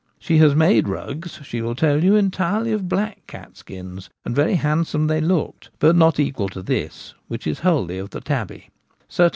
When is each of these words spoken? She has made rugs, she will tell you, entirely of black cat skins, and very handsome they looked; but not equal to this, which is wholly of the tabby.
She 0.17 0.39
has 0.39 0.55
made 0.55 0.87
rugs, 0.87 1.39
she 1.43 1.61
will 1.61 1.75
tell 1.75 2.03
you, 2.03 2.15
entirely 2.15 2.71
of 2.71 2.89
black 2.89 3.27
cat 3.27 3.55
skins, 3.55 4.09
and 4.25 4.35
very 4.35 4.55
handsome 4.55 5.05
they 5.05 5.21
looked; 5.21 5.69
but 5.77 5.95
not 5.95 6.19
equal 6.19 6.49
to 6.49 6.63
this, 6.63 7.13
which 7.27 7.45
is 7.45 7.59
wholly 7.59 7.99
of 7.99 8.09
the 8.09 8.19
tabby. 8.21 8.69